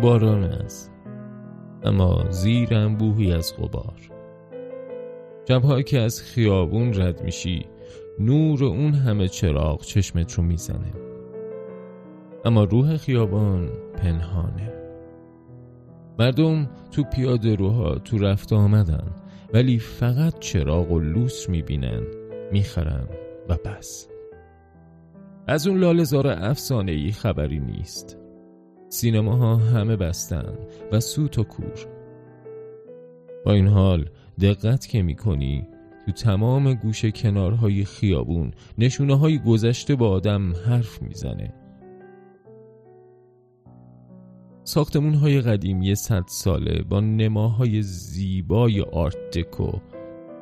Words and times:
نورباران 0.00 0.44
است 0.44 0.92
اما 1.82 2.24
زیر 2.30 2.74
انبوهی 2.74 3.32
از 3.32 3.56
غبار. 3.56 4.10
شبهایی 5.48 5.84
که 5.84 6.00
از 6.00 6.22
خیابون 6.22 6.94
رد 6.94 7.22
میشی 7.22 7.66
نور 8.18 8.64
اون 8.64 8.94
همه 8.94 9.28
چراغ 9.28 9.82
چشمت 9.82 10.32
رو 10.32 10.42
می‌زنه. 10.44 10.92
اما 12.44 12.64
روح 12.64 12.96
خیابان 12.96 13.70
پنهانه. 13.96 14.72
مردم 16.18 16.70
تو 16.90 17.02
پیاده 17.02 17.54
روها 17.54 17.94
تو 17.94 18.18
رفت 18.18 18.52
آمدن 18.52 19.10
ولی 19.54 19.78
فقط 19.78 20.38
چراغ 20.38 20.90
و 20.90 20.98
لوس 20.98 21.48
می‌بینن 21.48 22.02
می‌خرن 22.52 23.08
و 23.48 23.56
بس. 23.64 24.08
از 25.46 25.66
اون 25.66 25.78
لالزار 25.78 26.26
افسانه 26.26 26.92
ای 26.92 27.12
خبری 27.12 27.60
نیست. 27.60 28.19
سینماها 28.92 29.56
همه 29.56 29.96
بستن 29.96 30.54
و 30.92 31.00
سوت 31.00 31.38
و 31.38 31.44
کور. 31.44 31.86
با 33.44 33.52
این 33.52 33.66
حال 33.66 34.08
دقت 34.40 34.86
که 34.86 35.02
می‌کنی 35.02 35.66
تو 36.06 36.12
تمام 36.12 36.74
گوشه 36.74 37.10
کنارهای 37.10 37.84
خیابون 37.84 38.50
نشونه 38.78 39.18
های 39.18 39.38
گذشته 39.38 39.94
با 39.94 40.08
آدم 40.08 40.52
حرف 40.66 41.02
می‌زنه. 41.02 41.54
ساختمون 44.64 45.14
های 45.14 45.40
قدیمی 45.40 45.94
صد 45.94 46.24
ساله 46.26 46.82
با 46.82 47.00
نماهای 47.00 47.82
زیبای 47.82 48.80
آرت 48.80 49.30
دکو 49.38 49.72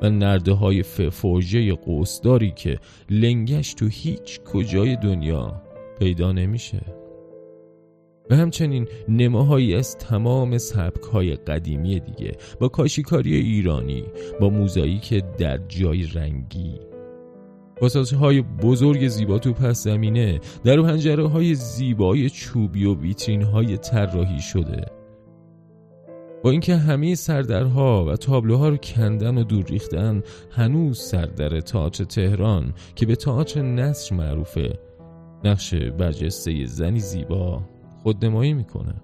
و 0.01 0.09
نرده 0.09 0.51
های 0.51 0.83
فورژه 0.83 1.73
قوسداری 1.73 2.51
که 2.51 2.79
لنگش 3.09 3.73
تو 3.73 3.87
هیچ 3.87 4.39
کجای 4.41 4.95
دنیا 4.95 5.61
پیدا 5.99 6.31
نمیشه. 6.31 6.98
و 8.29 8.35
همچنین 8.35 8.87
نماهایی 9.09 9.75
از 9.75 9.97
تمام 9.97 10.57
سبک 10.57 11.03
های 11.03 11.35
قدیمی 11.35 11.99
دیگه 11.99 12.31
با 12.59 12.67
کاشیکاری 12.67 13.35
ایرانی 13.35 14.03
با 14.39 14.49
موزاییک 14.49 15.23
در 15.37 15.57
جای 15.57 16.03
رنگی. 16.03 16.79
با 17.81 17.89
های 18.19 18.41
بزرگ 18.41 19.07
زیبا 19.07 19.39
تو 19.39 19.53
پس 19.53 19.83
زمینه 19.83 20.39
در 20.63 20.81
پنجره 20.81 21.27
های 21.27 21.55
زیبای 21.55 22.29
چوبی 22.29 22.85
و 22.85 22.95
ویترین 22.95 23.41
های 23.41 23.77
طراحی 23.77 24.41
شده. 24.41 24.85
با 26.43 26.51
اینکه 26.51 26.75
همه 26.75 27.15
سردرها 27.15 28.05
و 28.05 28.15
تابلوها 28.15 28.69
رو 28.69 28.77
کندن 28.77 29.37
و 29.37 29.43
دور 29.43 29.65
ریختن 29.65 30.23
هنوز 30.51 30.99
سردر 30.99 31.59
تاچ 31.59 32.01
تهران 32.01 32.73
که 32.95 33.05
به 33.05 33.15
تاچ 33.15 33.57
نصر 33.57 34.15
معروفه 34.15 34.79
نقش 35.43 35.73
برجسته 35.73 36.65
زنی 36.65 36.99
زیبا 36.99 37.61
خودنمایی 38.03 38.53
می‌کنه. 38.53 38.95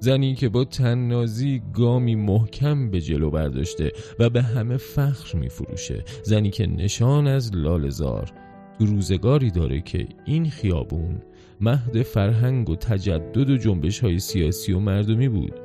زنی 0.00 0.34
که 0.34 0.48
با 0.48 0.64
تننازی 0.64 1.62
گامی 1.74 2.14
محکم 2.14 2.90
به 2.90 3.00
جلو 3.00 3.30
برداشته 3.30 3.92
و 4.18 4.30
به 4.30 4.42
همه 4.42 4.76
فخر 4.76 5.38
میفروشه. 5.38 6.04
زنی 6.22 6.50
که 6.50 6.66
نشان 6.66 7.26
از 7.26 7.56
لالزار 7.56 8.32
تو 8.78 8.86
روزگاری 8.86 9.50
داره 9.50 9.80
که 9.80 10.06
این 10.24 10.50
خیابون 10.50 11.22
مهد 11.60 12.02
فرهنگ 12.02 12.70
و 12.70 12.76
تجدد 12.76 13.50
و 13.50 13.56
جنبش 13.56 14.00
های 14.00 14.18
سیاسی 14.18 14.72
و 14.72 14.78
مردمی 14.80 15.28
بود. 15.28 15.60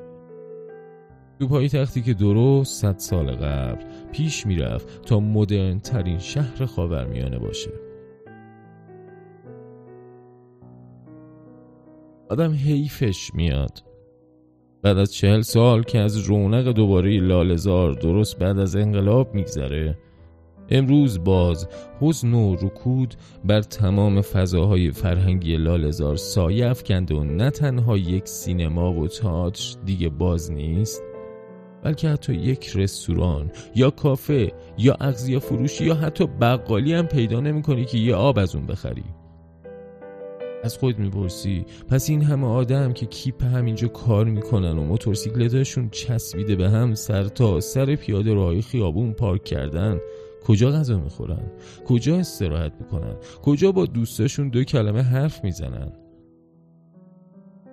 تو 1.39 1.47
پای 1.47 1.69
تختی 1.69 2.01
که 2.01 2.13
درست 2.13 2.81
صد 2.81 2.97
سال 2.97 3.31
قبل 3.31 3.83
پیش 4.11 4.45
می‌رفت 4.45 5.05
تا 5.05 5.19
مدرن 5.19 5.79
ترین 5.79 6.19
شهر 6.19 6.65
خاورمیانه 6.65 7.39
باشه. 7.39 7.88
آدم 12.29 12.53
حیفش 12.53 13.31
میاد. 13.33 13.83
بعد 14.81 14.97
از 14.97 15.13
چهل 15.13 15.41
سال 15.41 15.83
که 15.83 15.99
از 15.99 16.17
رونق 16.17 16.67
دوباره 16.71 17.19
لالزار 17.19 17.93
درست 17.93 18.39
بعد 18.39 18.59
از 18.59 18.75
انقلاب 18.75 19.33
میگذره 19.33 19.97
امروز 20.69 21.23
باز 21.23 21.67
حزن 21.99 22.33
و 22.33 22.55
رکود 22.55 23.15
بر 23.45 23.61
تمام 23.61 24.21
فضاهای 24.21 24.91
فرهنگی 24.91 25.57
لالزار 25.57 26.15
سایه 26.15 26.69
افکنده 26.69 27.15
و 27.15 27.23
نه 27.23 27.49
تنها 27.49 27.97
یک 27.97 28.27
سینما 28.27 28.93
و 28.93 29.07
تئاتر 29.07 29.75
دیگه 29.85 30.09
باز 30.09 30.51
نیست 30.51 31.03
بلکه 31.83 32.09
حتی 32.09 32.33
یک 32.33 32.71
رستوران 32.75 33.51
یا 33.75 33.89
کافه 33.89 34.51
یا 34.77 34.97
اغذیه 34.99 35.39
فروشی 35.39 35.85
یا 35.85 35.95
حتی 35.95 36.27
بقالی 36.27 36.93
هم 36.93 37.07
پیدا 37.07 37.39
نمی‌کنی 37.39 37.85
که 37.85 37.97
یه 37.97 38.15
آب 38.15 38.39
از 38.39 38.55
اون 38.55 38.65
بخری. 38.65 39.03
از 40.63 40.77
خود 40.77 40.99
می‌پرسی. 40.99 41.65
پس 41.87 42.09
این 42.09 42.21
همه 42.21 42.47
آدم 42.47 42.93
که 42.93 43.05
کیپ 43.05 43.43
همینجا 43.43 43.87
کار 43.87 44.25
می‌کنن 44.25 44.77
و 44.77 44.83
موتورسیکلتاشون 44.83 45.89
چسبیده 45.89 46.55
به 46.55 46.69
هم 46.69 46.95
سر 46.95 47.23
تا 47.23 47.59
سر 47.59 47.95
پیاده 47.95 48.33
راهی 48.33 48.61
خیابون 48.61 49.13
پارک 49.13 49.43
کردن 49.43 49.99
کجا 50.45 50.71
غذا 50.71 50.99
می‌خورن؟ 50.99 51.51
کجا 51.87 52.17
استراحت 52.17 52.73
می‌کنن؟ 52.79 53.15
کجا 53.41 53.71
با 53.71 53.85
دوستاشون 53.85 54.49
دو 54.49 54.63
کلمه 54.63 55.01
حرف 55.01 55.43
می‌زنن؟ 55.43 55.91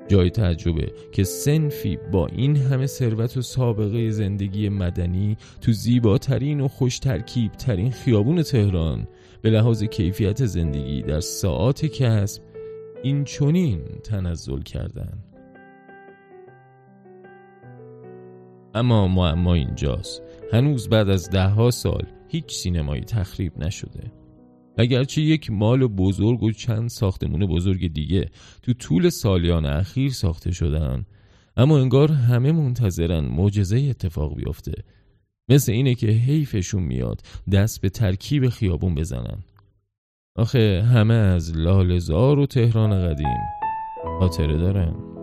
جای 0.08 0.30
تعجبه 0.30 0.92
که 1.12 1.24
سنفی 1.24 1.98
با 2.12 2.26
این 2.26 2.56
همه 2.56 2.86
ثروت 2.86 3.36
و 3.36 3.42
سابقه 3.42 4.10
زندگی 4.10 4.68
مدنی 4.68 5.36
تو 5.60 5.72
زیباترین 5.72 6.60
و 6.60 6.68
خوش 6.68 6.98
ترکیب 6.98 7.52
ترین 7.52 7.90
خیابون 7.90 8.42
تهران 8.42 9.08
به 9.42 9.50
لحاظ 9.50 9.84
کیفیت 9.84 10.46
زندگی 10.46 11.02
در 11.02 11.20
ساعات 11.20 11.86
کسب 11.86 12.42
این 13.06 13.24
چونین 13.24 13.80
تنزل 14.04 14.60
کردن. 14.62 15.18
اما 18.74 19.08
معما 19.08 19.54
اینجاست. 19.54 20.22
هنوز 20.52 20.88
بعد 20.88 21.08
از 21.08 21.30
دهها 21.30 21.70
سال 21.70 22.06
هیچ 22.28 22.52
سینمایی 22.52 23.02
تخریب 23.02 23.58
نشده. 23.58 24.12
اگرچه 24.78 25.22
یک 25.22 25.50
مال 25.50 25.86
بزرگ 25.86 26.42
و 26.42 26.52
چند 26.52 26.88
ساختمون 26.88 27.46
بزرگ 27.46 27.92
دیگه 27.92 28.30
تو 28.62 28.72
طول 28.72 29.08
سالیان 29.08 29.66
اخیر 29.66 30.10
ساخته 30.10 30.52
شدن 30.52 31.06
اما 31.56 31.78
انگار 31.78 32.12
همه 32.12 32.52
منتظرن 32.52 33.24
معجزه 33.24 33.78
اتفاق 33.78 34.36
بیفته. 34.36 34.72
مثل 35.48 35.72
اینه 35.72 35.94
که 35.94 36.06
حیفشون 36.06 36.82
میاد 36.82 37.22
دست 37.52 37.80
به 37.80 37.88
ترکیب 37.88 38.48
خیابون 38.48 38.94
بزنن. 38.94 39.38
آخه 40.38 40.84
همه 40.92 41.14
از 41.14 41.56
لالزار 41.56 42.38
و 42.38 42.46
تهران 42.46 43.08
قدیم 43.08 43.38
خاطره 44.18 44.58
دارن. 44.58 45.15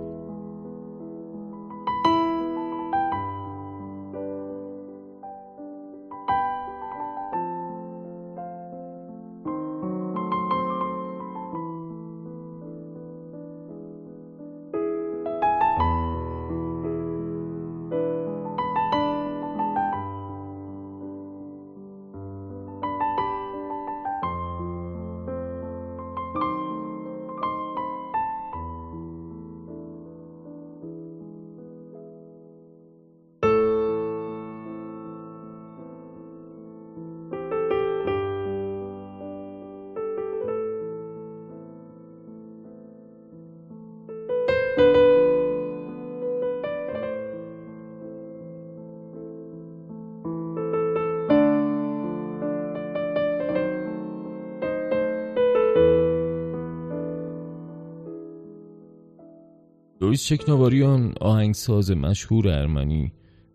لوئیس 60.01 60.25
چکناواریان 60.25 61.13
آهنگساز 61.21 61.91
مشهور 61.91 62.49
ارمنی 62.49 63.13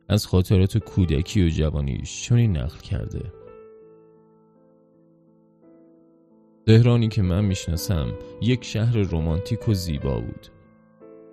از 0.09 0.27
خاطرات 0.27 0.79
کودکی 0.79 1.47
و 1.47 1.49
جوانیش 1.49 2.23
چنین 2.23 2.57
نقل 2.57 2.79
کرده. 2.79 3.33
تهرانی 6.67 7.09
که 7.09 7.23
من 7.23 7.45
می‌شناسم 7.45 8.07
یک 8.43 8.65
شهر 8.65 8.97
رمانتیک 8.97 9.69
و 9.69 9.75
زیبا 9.75 10.21
بود. 10.21 10.47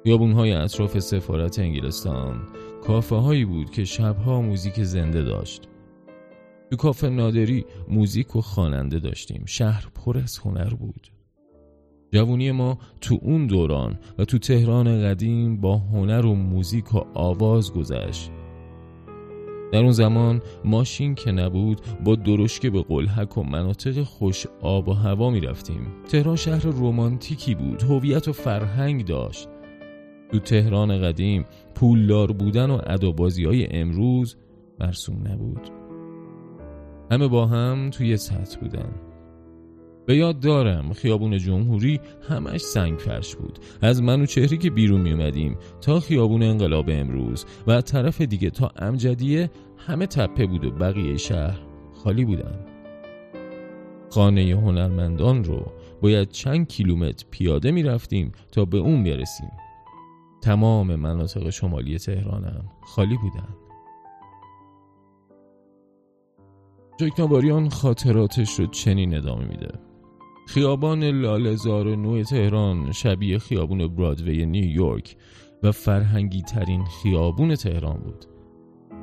یابونهای 0.05 0.51
اطراف 0.51 0.99
سفارت 0.99 1.59
انگلستان 1.59 2.47
کافه 2.83 3.15
هایی 3.15 3.45
بود 3.45 3.69
که 3.69 3.85
شبها 3.85 4.41
موزیک 4.41 4.83
زنده 4.83 5.21
داشت. 5.21 5.69
تو 6.69 6.75
کافه 6.75 7.09
نادری 7.09 7.65
موزیک 7.87 8.35
و 8.35 8.41
خواننده 8.41 8.99
داشتیم. 8.99 9.43
شهر 9.45 9.87
پر 9.95 10.17
از 10.17 10.37
هنر 10.37 10.69
بود. 10.69 11.07
جوونی 12.15 12.51
ما 12.51 12.77
تو 13.01 13.19
اون 13.21 13.47
دوران 13.47 13.99
و 14.17 14.25
تو 14.25 14.37
تهران 14.37 15.03
قدیم 15.03 15.57
با 15.57 15.77
هنر 15.77 16.25
و 16.25 16.35
موزیک 16.35 16.95
و 16.95 16.99
آواز 17.13 17.73
گذشت. 17.73 18.31
در 19.71 19.79
اون 19.79 19.91
زمان 19.91 20.41
ماشین 20.65 21.15
که 21.15 21.31
نبود 21.31 21.81
با 22.03 22.15
درشکه 22.15 22.69
به 22.69 22.81
قلحک 22.81 23.37
و 23.37 23.43
مناطق 23.43 24.03
خوش 24.03 24.45
آب 24.61 24.87
و 24.87 24.93
هوا 24.93 25.29
می 25.29 25.39
رفتیم. 25.39 25.87
تهران 26.07 26.35
شهر 26.35 26.67
رومانتیکی 26.67 27.55
بود 27.55 27.83
هویت 27.83 28.27
و 28.27 28.33
فرهنگ 28.33 29.05
داشت. 29.05 29.49
تو 30.31 30.39
تهران 30.39 31.01
قدیم 31.01 31.45
پولدار 31.75 32.31
بودن 32.31 32.69
و 32.71 32.79
ادابازی 32.85 33.45
های 33.45 33.67
امروز 33.71 34.35
مرسوم 34.79 35.27
نبود. 35.27 35.69
همه 37.11 37.27
با 37.27 37.45
هم 37.45 37.89
توی 37.89 38.17
سطح 38.17 38.59
بودن. 38.59 39.04
به 40.05 40.17
یاد 40.17 40.39
دارم 40.39 40.93
خیابون 40.93 41.37
جمهوری 41.37 41.99
همش 42.29 42.61
سنگ 42.61 42.99
فرش 42.99 43.35
بود. 43.35 43.59
از 43.81 44.01
منو 44.01 44.25
چهری 44.25 44.57
که 44.57 44.69
بیرون 44.69 45.01
می 45.01 45.11
اومدیم 45.11 45.57
تا 45.81 45.99
خیابون 45.99 46.43
انقلاب 46.43 46.85
امروز 46.89 47.45
و 47.67 47.81
طرف 47.81 48.21
دیگه 48.21 48.49
تا 48.49 48.71
امجدیه 48.75 49.51
همه 49.77 50.07
تپه 50.07 50.45
بود 50.45 50.65
و 50.65 50.71
بقیه 50.71 51.17
شهر 51.17 51.59
خالی 52.03 52.25
بودن. 52.25 52.59
خانه 54.09 54.41
هنرمندان 54.41 55.43
رو 55.43 55.71
باید 56.01 56.29
چند 56.29 56.67
کیلومتر 56.67 57.25
پیاده 57.31 57.71
می 57.71 57.83
رفتیم 57.83 58.31
تا 58.51 58.65
به 58.65 58.77
اون 58.77 59.03
برسیم. 59.03 59.51
تمام 60.41 60.95
مناطق 60.95 61.49
شمالی 61.49 61.97
تهرانم 61.97 62.65
خالی 62.83 63.17
بودن. 63.17 63.55
جکناباریان 66.99 67.69
خاطراتش 67.69 68.59
رو 68.59 68.67
چنین 68.67 69.15
ادامه 69.17 69.45
میده. 69.45 69.84
خیابان 70.47 71.03
لالزار 71.03 71.95
نو 71.95 72.23
تهران 72.23 72.91
شبیه 72.91 73.37
خیابون 73.37 73.87
برادوی 73.87 74.45
نیویورک 74.45 75.15
و 75.63 75.71
فرهنگی 75.71 76.41
ترین 76.41 76.85
خیابون 76.85 77.55
تهران 77.55 77.97
بود. 77.97 78.25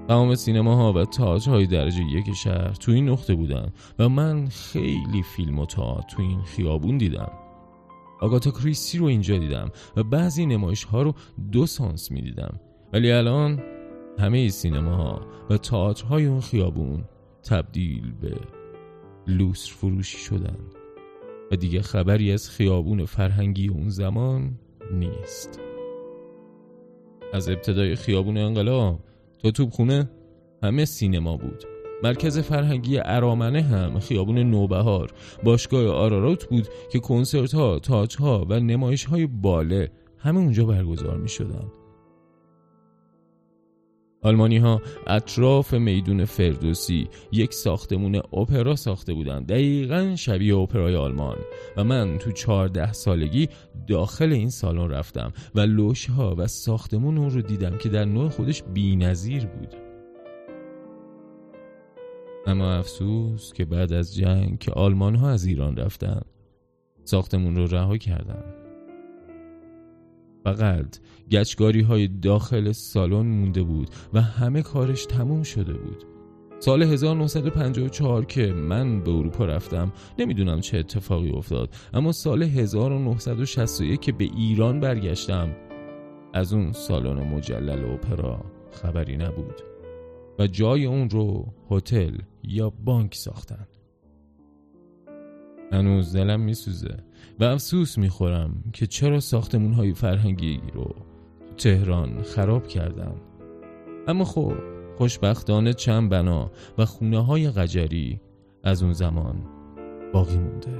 تمام 0.09 0.35
سینماها 0.35 0.93
و 0.93 1.05
تاج 1.05 1.49
های 1.49 1.67
درجه 1.67 2.03
یک 2.03 2.33
شهر 2.33 2.73
تو 2.73 2.93
این 2.93 3.09
نقطه 3.09 3.35
بودن 3.35 3.73
و 3.99 4.09
من 4.09 4.49
خیلی 4.49 5.23
فیلم 5.37 5.59
و 5.59 5.67
تاج 5.67 6.03
تو 6.11 6.23
این 6.23 6.43
خیابون 6.43 6.99
دیدم. 6.99 7.33
آگاتا 8.21 8.51
کریستی 8.51 8.99
رو 8.99 9.07
اینجا 9.07 9.39
دیدم 9.39 9.71
و 9.97 10.03
بعضی 10.03 10.47
نمایش 10.47 10.85
ها 10.85 11.03
رو 11.03 11.15
دو 11.53 11.67
سانس 11.67 12.11
می 12.11 12.23
دیدم 12.23 12.61
ولی 12.93 13.13
الان 13.13 13.63
همه 14.19 14.49
سینماها 14.49 15.27
و 15.51 15.57
تاج 15.57 16.03
های 16.03 16.27
اون 16.27 16.41
خیابون 16.41 17.05
تبدیل 17.45 18.13
به 18.21 18.37
لوس 19.27 19.71
فروشی 19.71 20.19
شدن. 20.19 20.57
و 21.53 21.57
دیگه 21.57 21.83
خبری 21.83 22.33
از 22.33 22.51
خیابون 22.51 23.05
فرهنگی 23.05 23.69
اون 23.69 23.89
زمان 23.89 24.59
نیست 24.93 25.61
از 27.33 27.49
ابتدای 27.49 27.97
خیابون 27.97 28.37
انقلاب 28.37 29.01
تا 29.39 29.51
توبخونه 29.51 30.11
همه 30.63 30.85
سینما 30.85 31.37
بود 31.37 31.65
مرکز 32.03 32.39
فرهنگی 32.39 32.99
ارامنه 33.05 33.63
هم 33.63 34.01
خیابون 34.01 34.39
نوبهار 34.39 35.13
باشگاه 35.45 35.87
آرارات 35.87 36.45
بود 36.45 36.69
که 36.93 36.99
کنسرت 36.99 37.55
ها، 37.55 37.79
تاج 37.79 38.17
ها 38.17 38.47
و 38.49 38.61
نمایش 38.61 39.05
های 39.05 39.27
باله 39.27 39.91
همه 40.19 40.39
اونجا 40.39 40.65
برگزار 40.65 41.17
می 41.17 41.29
شدن. 41.29 41.82
آلمانی 44.23 44.59
ها 44.59 44.83
اطراف 45.07 45.75
میدون 45.75 46.25
فردوسی 46.25 47.09
یک 47.33 47.55
ساختمون 47.55 48.17
اپرا 48.17 48.77
ساخته 48.77 49.15
بودند. 49.15 49.47
دقیقا 49.47 50.17
شبیه 50.17 50.57
اپرای 50.57 50.97
آلمان. 50.97 51.39
و 51.77 51.85
من 51.85 52.19
تو 52.19 52.33
چهارده 52.33 52.93
سالگی 52.93 53.49
داخل 53.87 54.33
این 54.33 54.51
سالن 54.51 54.91
رفتم 54.91 55.33
و 55.55 55.61
لوش 55.61 56.11
ها 56.11 56.35
و 56.39 56.47
ساختمون 56.47 57.19
اون 57.19 57.31
رو 57.31 57.43
دیدم 57.43 57.79
که 57.79 57.89
در 57.89 58.05
نوع 58.05 58.29
خودش 58.29 58.63
نظیر 58.77 59.47
بود. 59.47 59.75
اما 62.47 62.73
افسوس 62.73 63.53
که 63.53 63.65
بعد 63.65 63.93
از 63.93 64.17
جنگ 64.17 64.59
که 64.59 64.73
آلمان 64.73 65.15
ها 65.15 65.31
از 65.31 65.45
ایران 65.45 65.77
رفتن 65.77 66.21
ساختمون 67.05 67.57
رو 67.57 67.67
رها 67.67 67.97
کردن. 67.97 68.62
فقط 70.45 70.99
گچگاری 71.31 71.81
های 71.81 72.09
داخل 72.09 72.73
سالن 72.73 73.27
مونده 73.27 73.63
بود 73.63 73.91
و 74.13 74.21
همه 74.21 74.63
کارش 74.63 75.07
تموم 75.07 75.43
شده 75.43 75.73
بود. 75.73 76.05
سال 76.61 76.83
1954 76.83 78.25
که 78.25 78.47
من 78.47 79.01
به 79.01 79.11
اروپا 79.11 79.45
رفتم 79.45 79.93
نمی‌دونم 80.19 80.61
چه 80.61 80.79
اتفاقی 80.79 81.31
افتاد 81.31 81.75
اما 81.95 82.13
سال 82.13 82.43
1961 82.43 84.01
که 84.01 84.13
به 84.13 84.25
ایران 84.25 84.81
برگشتم 84.81 85.57
از 86.35 86.53
اون 86.53 86.73
سالن 86.73 87.35
مجلل 87.35 87.85
اپرا 87.85 88.45
خبری 88.73 89.17
نبود 89.17 89.63
و 90.39 90.47
جای 90.47 90.85
اون 90.85 91.11
رو 91.11 91.47
هتل 91.71 92.17
یا 92.43 92.71
بانک 92.71 93.15
ساختن. 93.15 93.67
هنوز 95.73 96.17
دلم 96.17 96.41
میسوزه 96.41 96.97
و 97.41 97.45
افسوس 97.45 97.99
می‌خورم 97.99 98.65
که 98.73 98.87
چرا 98.87 99.21
ساختمون 99.21 99.73
های 99.73 99.95
فرهنگی 99.95 100.61
رو 100.75 100.95
تهران 101.57 102.23
خراب 102.23 102.67
کردن. 102.67 103.15
اما 104.09 104.25
خب 104.25 104.55
خوشبختانه 104.99 105.73
چند 105.73 106.11
بنا 106.11 106.51
و 106.79 106.85
خونه 106.85 107.25
های 107.25 107.51
قجری 107.51 108.21
از 108.65 108.83
اون 108.83 108.93
زمان 108.93 109.47
باقی 110.13 110.39
مونده. 110.39 110.79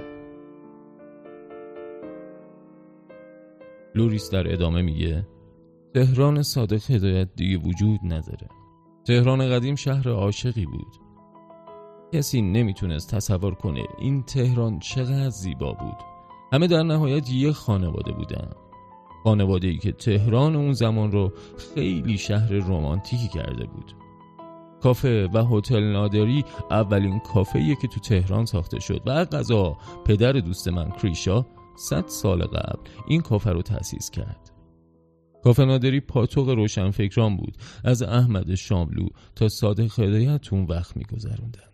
لوریس 3.95 4.31
در 4.31 4.53
ادامه 4.53 4.83
میگه 4.83 5.27
تهران 5.95 6.43
صادق 6.43 6.91
هدایت 6.91 7.29
دیگه 7.37 7.57
وجود 7.57 8.01
نداره. 8.05 8.49
تهران 9.05 9.49
قدیم 9.49 9.75
شهر 9.75 10.09
عاشقی 10.09 10.67
بود. 10.67 11.02
کسی 12.13 12.43
نمی‌تونست 12.43 13.15
تصور 13.15 13.55
کنه 13.55 13.83
این 13.99 14.23
تهران 14.23 14.79
چقدر 14.79 15.31
زیبا 15.31 15.73
بود. 15.73 15.97
همه 16.53 16.67
در 16.67 16.83
نهایت 16.83 17.31
یه 17.31 17.53
خانواده 17.53 18.13
بودن. 18.13 18.51
خانواده 19.25 19.69
ای 19.69 19.79
که 19.79 19.93
تهران 19.93 20.57
اون 20.57 20.73
زمان 20.73 21.13
رو 21.13 21.33
خیلی 21.75 22.19
شهر 22.19 22.53
رومانتیکی 22.53 23.29
کرده 23.29 23.67
بود. 23.67 23.95
کافه 24.81 25.29
و 25.35 25.45
هتل 25.45 25.93
نادری 25.93 26.45
اولین 26.71 27.19
کافه 27.19 27.77
که 27.83 27.89
تو 27.89 28.01
تهران 28.01 28.45
ساخته 28.45 28.81
شد 28.81 29.03
و 29.07 29.11
قضا 29.11 29.77
پدر 30.05 30.33
دوست 30.33 30.69
من 30.69 30.91
کریشا 30.91 31.47
صد 31.77 32.07
سال 32.07 32.43
قبل 32.43 32.89
این 33.07 33.21
کافه 33.21 33.51
رو 33.51 33.63
تأسیس 33.63 34.11
کرد. 34.11 34.51
کافه 35.45 35.65
نادری 35.65 36.01
پاتوق 36.01 36.49
روشنفکران 36.49 37.37
بود. 37.37 37.57
از 37.85 38.03
احمد 38.03 38.55
شاملو 38.55 39.07
تا 39.37 39.49
صادق 39.49 40.01
هدایت 40.01 40.53
اون 40.53 40.65
وقت 40.65 40.97
میگذروندن. 40.97 41.72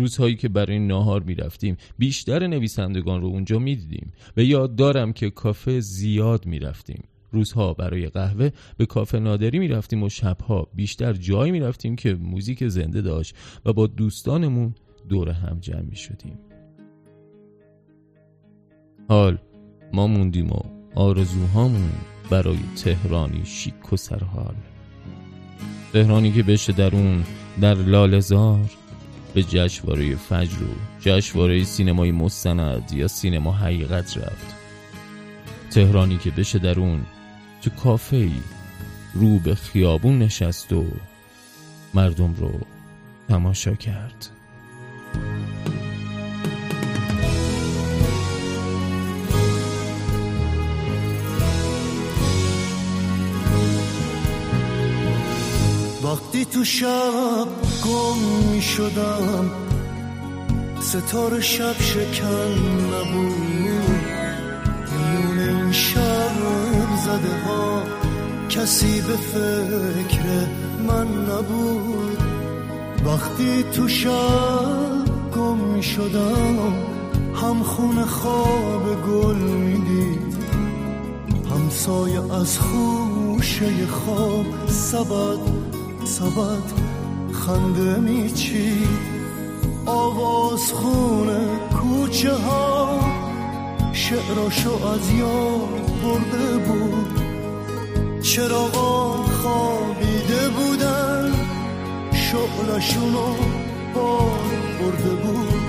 روزهایی 0.00 0.36
که 0.36 0.48
برای 0.48 0.78
ناهار 0.78 1.22
می‌رفتیم 1.22 1.76
بیشتر 1.98 2.46
نویسندگان 2.46 3.20
رو 3.20 3.26
اونجا 3.26 3.58
می‌دیدیم 3.58 4.12
و 4.36 4.42
یاد 4.42 4.76
دارم 4.76 5.12
که 5.12 5.30
کافه 5.30 5.80
زیاد 5.80 6.46
می‌رفتیم. 6.46 7.02
روزها 7.32 7.74
برای 7.74 8.06
قهوه 8.06 8.50
به 8.76 8.86
کافه 8.86 9.18
نادری 9.18 9.58
می‌رفتیم 9.58 10.02
و 10.02 10.08
شبها 10.08 10.68
بیشتر 10.74 11.12
جایی 11.12 11.52
می‌رفتیم 11.52 11.96
که 11.96 12.14
موزیک 12.14 12.68
زنده 12.68 13.00
داشت 13.00 13.34
و 13.64 13.72
با 13.72 13.86
دوستانمون 13.86 14.74
دور 15.08 15.30
هم 15.30 15.58
جمع 15.60 15.80
می 15.80 15.96
شدیم 15.96 16.38
حال 19.08 19.38
ما 19.92 20.06
موندیم 20.06 20.50
و 20.50 20.60
آرزوهامون 20.94 21.90
برای 22.30 22.58
تهرانی 22.84 23.44
شیک 23.44 23.92
و 23.92 23.96
سرحال. 23.96 24.54
تهرانی 25.92 26.32
که 26.32 26.42
بشه 26.42 26.72
در 26.72 26.96
اون 26.96 27.24
در 27.60 27.74
لالزار 27.74 28.70
به 29.34 29.42
جشنواره 29.42 30.16
فجر 30.16 30.62
و 30.62 31.00
جشنواره 31.00 31.64
سینمای 31.64 32.12
مستند 32.12 32.92
یا 32.92 33.08
سینما 33.08 33.52
حقیقت 33.52 34.16
رفت. 34.16 34.54
تهرانی 35.70 36.18
که 36.18 36.30
بشه 36.30 36.58
در 36.58 36.80
اون 36.80 37.06
تو 37.62 37.70
کافه 37.70 38.16
ای 38.16 38.40
رو 39.14 39.38
به 39.38 39.54
خیابون 39.54 40.18
نشست 40.18 40.72
و 40.72 40.84
مردم 41.94 42.34
رو 42.34 42.60
تماشا 43.28 43.74
کرد. 43.74 44.39
وقتی 56.40 56.52
تو 56.52 56.64
شب 56.64 57.48
گم 57.84 58.48
می 58.52 58.62
شدم 58.62 59.50
ستاره 60.80 61.40
شب 61.40 61.74
شکن 61.80 62.52
نبود 62.92 63.34
میون 64.88 65.38
این 65.38 65.72
شب 65.72 66.96
زده 67.04 67.44
ها 67.46 67.82
کسی 68.48 69.00
به 69.00 69.16
فکر 69.16 70.46
من 70.88 71.06
نبود. 71.06 72.18
وقتی 73.04 73.62
تو 73.62 73.88
شب 73.88 75.04
گم 75.36 75.56
می 75.56 75.82
شدم 75.82 76.56
هم 77.34 77.62
خونه 77.62 78.04
خواب 78.04 79.06
گل 79.06 79.36
می‌دید 79.36 80.34
همسایه 81.50 82.34
از 82.34 82.58
خوشه 82.58 83.86
خواب 83.86 84.46
سبد 84.68 85.59
سبد 86.10 86.72
خنده 87.32 88.00
میچید 88.00 88.98
آواز 89.86 90.72
خونه 90.72 91.46
کوچه 91.80 92.34
ها. 92.34 93.00
شعراشو 93.92 94.70
از 94.86 95.10
یاد 95.10 96.02
برده 96.02 96.58
بود. 96.58 97.20
چراغا 98.22 99.12
خوابیده 99.12 100.48
بودن؟ 100.48 101.32
شعلشونو 102.12 103.34
بار 103.94 104.38
برده 104.80 105.14
بود. 105.14 105.62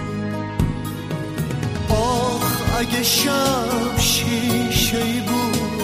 آخ 1.90 2.78
اگه 2.80 3.04
شب 3.04 3.98
شیشه 4.00 5.04
بود 5.28 5.84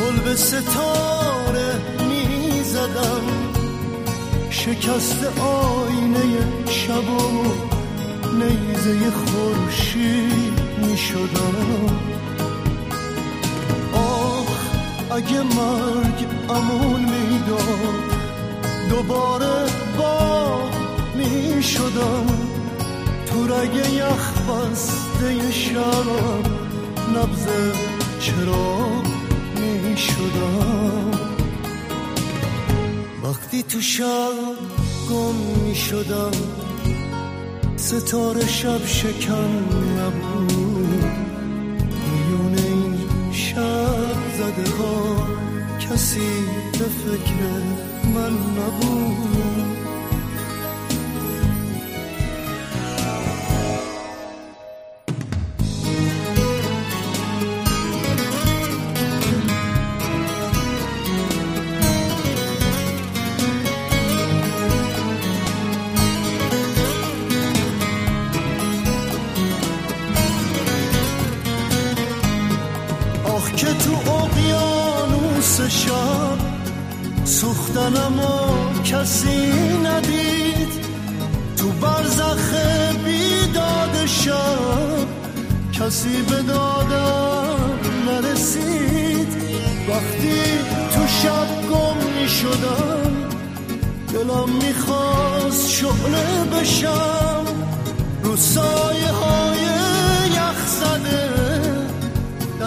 گل 0.00 0.20
به 0.24 0.36
ستاره 0.36 1.80
می‌زدم. 2.08 3.53
شکست 4.64 5.24
آینه 5.40 6.22
شب 6.66 7.08
و 7.08 7.44
نیزه 8.38 9.10
خورشید 9.10 10.60
می‌شدم. 10.88 12.04
اگه 15.10 15.42
مرگ 15.42 16.26
امون 16.48 17.00
می‌داد 17.00 18.04
دوباره 18.90 19.66
با 19.98 20.58
می 21.14 21.62
شدم 21.62 22.26
تو 23.26 23.46
رگ 23.46 23.74
یخ 23.74 24.40
بسته 24.40 25.50
شب 25.50 26.06
نبز 27.16 27.46
چرا 28.20 29.02
می 29.56 29.96
شدم 29.96 31.33
وقتی 33.54 33.62
تو 33.62 33.80
شب 33.80 34.32
گم 35.10 35.34
می 35.34 35.74
شدم 35.74 36.30
ستاره 37.76 38.46
شب 38.46 38.86
شکن 38.86 39.64
نبود. 39.98 41.04
میون 42.10 42.54
این 42.58 42.98
شب 43.32 44.36
زده 44.38 44.70
ها 44.70 45.26
کسی 45.80 46.30
به 46.72 46.84
فکر 46.84 47.42
من 48.14 48.32
نبود. 48.32 49.33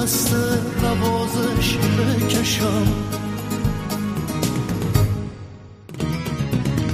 دست 0.08 0.36
نوازش 0.84 1.78
بکشم 1.78 2.88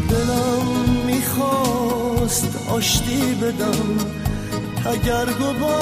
دلم 0.09 0.67
می‌خواست 1.05 2.69
آشتی 2.69 3.35
بدم 3.41 3.97
تگرگ 4.83 5.41
و 5.41 5.53
با 5.59 5.79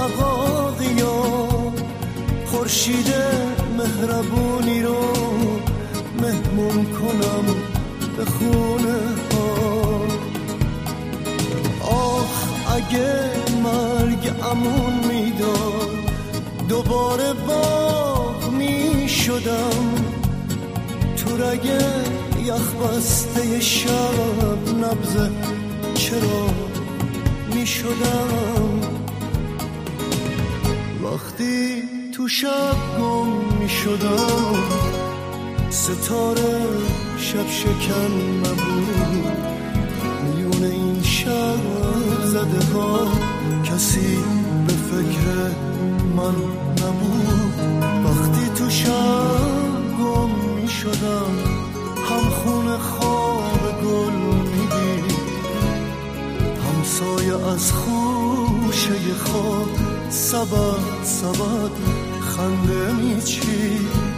عقاقیا 0.00 1.22
خورشید 2.46 3.14
مهربونی 3.78 4.82
رو 4.82 5.04
مهمون 6.20 6.84
کنم 6.84 7.44
به 8.16 8.24
خونه 8.24 8.98
ها 9.32 10.06
آخ 11.80 12.48
اگه 12.76 13.30
مرگ 13.62 14.32
امون 14.50 14.94
می‌داد 15.08 15.81
دوباره 16.68 17.32
باغ 17.32 18.50
می 18.50 19.08
شدم 19.08 19.94
تو 21.16 21.36
رگ 21.36 21.64
یخ 22.44 22.74
بسته 22.74 23.60
شب 23.60 24.68
نبز 24.82 25.16
چرا 25.94 26.46
می 27.54 27.66
شدم 27.66 28.80
وقتی 31.04 31.82
تو 32.12 32.28
شب 32.28 32.76
گم 32.98 33.28
می 33.60 33.68
شدم 33.68 34.92
ستاره 35.70 36.60
شب 37.18 37.50
شکن 37.50 38.12
نبود. 38.38 39.52
میون 40.24 40.64
این 40.64 41.02
شب 41.02 41.62
زده 42.24 42.64
ها 42.74 43.12
کسی 43.64 44.16
به 44.66 44.72
فکر 44.72 45.50
من 46.16 46.34
نبود. 46.82 47.54
وقتی 48.04 48.48
تو 48.54 48.70
شب 48.70 49.96
گم 49.98 50.30
می 50.54 50.68
شدم 50.68 51.34
هم 52.10 52.30
خونه 52.30 52.78
خواب 52.78 53.82
گل 53.84 54.12
می‌دید 54.12 55.18
همسایه 56.66 57.48
از 57.48 57.72
خوشه 57.72 59.14
خواب. 59.24 59.68
سبد 60.10 61.04
سبد 61.04 61.70
خنده 62.20 62.92
میچید 62.92 64.11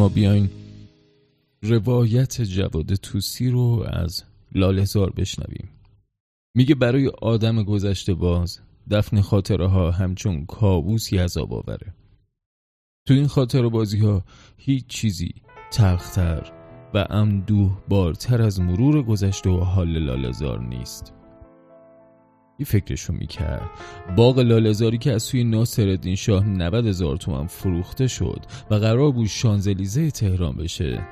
اما 0.00 0.08
بیاین. 0.08 0.50
روایت 1.62 2.42
جواد 2.42 2.94
توسی 2.94 3.50
رو 3.50 3.86
از 3.86 4.24
لالهزار 4.54 5.10
بشنویم. 5.10 5.68
میگه 6.54 6.74
برای 6.74 7.08
آدم 7.08 7.62
گذشته 7.62 8.14
باز 8.14 8.60
دفن 8.90 9.20
خاطره 9.20 9.66
ها 9.66 9.90
همچون 9.90 10.46
کابوسی 10.46 11.18
عذاب 11.18 11.52
آوره. 11.54 11.94
تو 13.08 13.14
این 13.14 13.26
خاطر 13.26 13.68
بازی 13.68 13.98
ها 13.98 14.24
هیچ 14.56 14.86
چیزی 14.86 15.34
تلختر 15.70 16.52
و 16.94 17.06
اندوه 17.10 17.82
بارتر 17.88 18.42
از 18.42 18.60
مرور 18.60 19.02
گذشته 19.02 19.50
و 19.50 19.60
حال 19.60 19.98
لالهزار 19.98 20.60
نیست. 20.60 21.19
فکرشو 22.64 23.12
می‌کرد. 23.12 23.70
باغ 24.16 24.38
لالزاری 24.38 24.98
که 24.98 25.12
از 25.12 25.22
سوی 25.22 25.44
ناصرالدین 25.44 26.14
شاه 26.14 26.48
90 26.48 26.86
هزار 26.86 27.16
تومن 27.16 27.46
فروخته 27.46 28.06
شد 28.06 28.40
و 28.70 28.74
قرار 28.74 29.10
بود 29.10 29.26
شانزلیزه 29.26 30.10
تهران 30.10 30.56
بشه. 30.56 31.06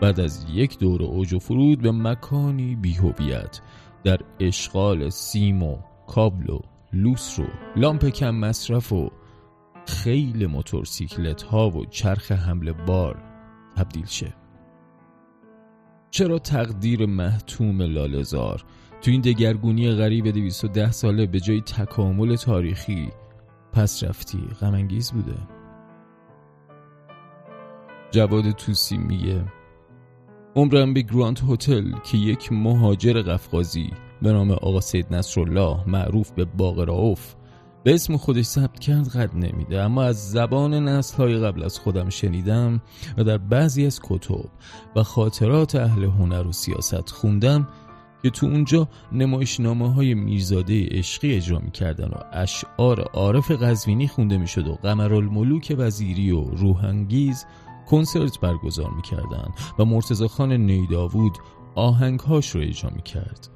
بعد 0.00 0.20
از 0.20 0.46
یک 0.52 0.78
دور 0.78 1.02
اوج 1.02 1.32
و 1.32 1.38
فرود 1.38 1.82
به 1.82 1.92
مکانی 1.92 2.76
بیهویت 2.76 3.60
در 4.04 4.18
اشغال 4.40 5.08
سیم 5.08 5.62
و 5.62 5.78
کابل 6.06 6.50
و 6.50 6.60
لوس 6.92 7.38
رو 7.38 7.46
لامپ 7.76 8.08
کم 8.08 8.34
مصرف 8.34 8.92
و 8.92 9.10
خیل 9.86 10.46
موتورسیکلت 10.46 11.42
ها 11.42 11.70
و 11.70 11.84
چرخ 11.84 12.32
حمل 12.32 12.72
بار 12.72 13.22
تبدیل 13.76 14.06
شه. 14.06 14.34
چرا 16.10 16.38
تقدیر 16.38 17.06
محتوم 17.06 17.82
لالزار 17.82 18.64
تو 19.02 19.10
این 19.10 19.20
دگرگونی 19.20 19.90
غریب 19.90 20.28
210 20.28 20.90
ساله 20.90 21.26
به 21.26 21.40
جای 21.40 21.60
تکامل 21.60 22.36
تاریخی 22.36 23.08
پس 23.72 24.04
رفتی. 24.04 24.38
غمانگیز 24.60 25.12
بوده. 25.12 25.34
جواد 28.10 28.50
توسی 28.50 28.96
میگه 28.96 29.44
عمرم 30.56 30.94
به 30.94 31.02
گرانت 31.02 31.42
هتل 31.48 31.92
که 32.04 32.18
یک 32.18 32.52
مهاجر 32.52 33.22
قفقازی 33.22 33.90
به 34.22 34.32
نام 34.32 34.50
آقا 34.50 34.80
سید 34.80 35.14
نصرالله 35.14 35.88
معروف 35.88 36.30
به 36.30 36.44
باقر 36.44 37.14
به 37.84 37.94
اسم 37.94 38.16
خودش 38.16 38.44
ثبت 38.44 38.78
کرد 38.78 39.08
قد 39.08 39.36
نمیده. 39.36 39.80
اما 39.80 40.02
از 40.02 40.30
زبان 40.30 40.88
نسل 40.88 41.16
های 41.16 41.38
قبل 41.38 41.62
از 41.62 41.78
خودم 41.78 42.08
شنیدم 42.08 42.80
و 43.18 43.24
در 43.24 43.38
بعضی 43.38 43.86
از 43.86 44.00
کتب 44.02 44.44
و 44.96 45.02
خاطرات 45.02 45.74
اهل 45.74 46.04
هنر 46.04 46.46
و 46.46 46.52
سیاست 46.52 47.10
خوندم 47.10 47.68
که 48.22 48.30
تو 48.30 48.46
اونجا 48.46 48.88
نمایشنامه 49.12 49.94
های 49.94 50.14
میرزاده 50.14 50.86
عشقی 50.90 51.34
اجرا 51.34 51.58
می‌کردن 51.58 52.08
و 52.08 52.16
اشعار 52.32 53.00
عارف 53.00 53.50
قزوینی 53.50 54.08
خونده 54.08 54.36
می‌شد 54.36 54.66
و 54.66 54.74
قمرالملوک 54.74 55.74
وزیری 55.78 56.30
و 56.30 56.40
روحانگیز 56.40 57.46
کنسرت 57.86 58.40
برگزار 58.40 58.90
می‌کردن 58.90 59.48
و 59.78 59.84
مرتزا 59.84 60.28
خان 60.28 60.52
نیداوود 60.52 61.38
آهنگهاش 61.74 62.50
رو 62.50 62.60
اجرا 62.60 62.90
می‌کرد. 62.90 63.48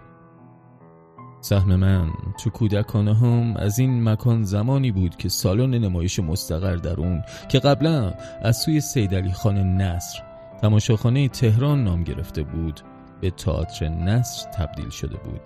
سهم 1.41 1.77
من 1.77 2.11
تو 2.39 2.51
کودکانه 2.51 3.15
هم 3.15 3.57
از 3.57 3.79
این 3.79 4.09
مکان 4.09 4.43
زمانی 4.43 4.93
بود 4.93 5.17
که 5.17 5.29
سالن 5.29 5.75
نمایش 5.75 6.21
مستقر 6.21 6.77
در 6.77 7.01
اون 7.01 7.23
که 7.49 7.59
قبلا 7.59 8.15
از 8.43 8.57
سوی 8.57 8.81
سیدلی 8.81 9.33
خان 9.33 9.59
نصر 9.59 10.23
تماشاخانه 10.63 11.29
تهران 11.29 11.85
نام 11.85 12.03
گرفته 12.03 12.43
بود. 12.43 12.81
به 13.27 13.31
تئاتر 13.31 13.89
نصر 13.89 14.51
تبدیل 14.51 14.89
شده 14.89 15.17
بود. 15.17 15.41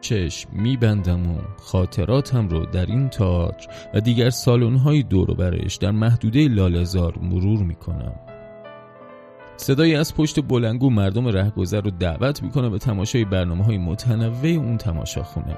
چشم 0.00 0.50
میبندم 0.52 1.30
و 1.30 1.38
خاطراتم 1.58 2.48
رو 2.48 2.66
در 2.66 2.86
این 2.86 3.08
تئاتر 3.08 3.68
و 3.94 4.00
دیگر 4.00 4.30
سالن‌های 4.30 5.02
دور 5.02 5.30
و 5.30 5.34
برش 5.34 5.76
در 5.76 5.90
محدوده 5.90 6.48
لالزار 6.48 7.18
مرور 7.18 7.58
می‌کنم. 7.58 8.14
صدایی 9.56 9.94
از 9.94 10.14
پشت 10.14 10.48
بلنگو 10.48 10.90
مردم 10.90 11.28
رهگذر 11.28 11.80
رو 11.80 11.90
دعوت 11.90 12.42
می‌کنه 12.42 12.68
به 12.68 12.78
تماشای 12.78 13.24
برنامه 13.24 13.64
های 13.64 13.78
متنوع 13.78 14.46
اون 14.46 14.76
تماشاخونه. 14.76 15.56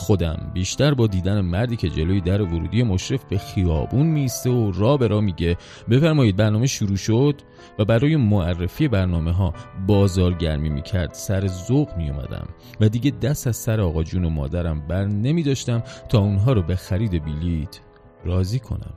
خودم. 0.00 0.50
بیشتر 0.54 0.94
با 0.94 1.06
دیدن 1.06 1.40
مردی 1.40 1.76
که 1.76 1.88
جلوی 1.88 2.20
در 2.20 2.42
ورودی 2.42 2.82
مشرف 2.82 3.24
به 3.24 3.38
خیابون 3.38 4.06
میسته 4.06 4.50
و 4.50 4.72
را 4.72 4.96
به 4.96 5.06
را 5.06 5.20
میگه 5.20 5.56
بفرمایید 5.90 6.36
برنامه 6.36 6.66
شروع 6.66 6.96
شد؟ 6.96 7.34
و 7.78 7.84
برای 7.84 8.16
معرفی 8.16 8.88
برنامه 8.88 9.32
ها 9.32 9.54
بازارگرمی 9.86 10.68
می‌کرد. 10.68 11.14
سر 11.14 11.46
ذوق 11.46 11.96
میومدم 11.96 12.48
و 12.80 12.88
دیگه 12.88 13.10
دست 13.10 13.46
از 13.46 13.56
سر 13.56 13.80
آقا 13.80 14.02
جون 14.02 14.24
و 14.24 14.30
مادرم 14.30 14.80
بر 14.80 15.04
نمی 15.04 15.42
داشتم 15.42 15.82
تا 16.08 16.18
اونها 16.18 16.52
رو 16.52 16.62
به 16.62 16.76
خرید 16.76 17.24
بلیت 17.24 17.80
راضی 18.24 18.58
کنم. 18.58 18.94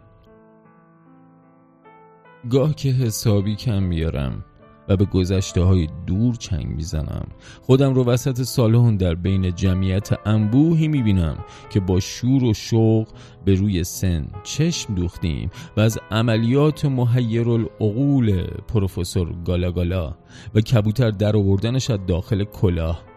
گاه 2.49 2.75
که 2.75 2.89
حسابی 2.89 3.55
کم 3.55 3.83
میارم 3.83 4.45
و 4.87 4.97
به 4.97 5.05
گذشته 5.05 5.61
های 5.61 5.87
دور 6.07 6.35
چنگ 6.35 6.65
می‌زنم. 6.65 7.27
خودم 7.61 7.93
رو 7.93 8.03
وسط 8.03 8.41
سالهون 8.41 8.97
در 8.97 9.15
بین 9.15 9.55
جمعیت 9.55 10.09
انبوهی 10.25 10.87
می‌بینم 10.87 11.37
که 11.69 11.79
با 11.79 11.99
شور 11.99 12.43
و 12.43 12.53
شوق 12.53 13.07
به 13.45 13.55
روی 13.55 13.83
سن 13.83 14.27
چشم 14.43 14.95
دوختیم 14.95 15.51
و 15.77 15.81
از 15.81 15.99
عملیات 16.11 16.85
محیر 16.85 17.49
العقول 17.49 18.47
پروفسور 18.67 19.35
گالاگالا 19.45 20.15
و 20.55 20.61
کبوتر 20.61 21.11
در 21.11 21.35
آوردنش 21.35 21.89
از 21.89 21.99
داخل 22.07 22.43
کلاه 22.43 23.12